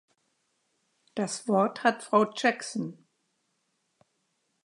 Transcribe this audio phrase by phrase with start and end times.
[1.13, 3.05] Das Wort hat Frau Jackson.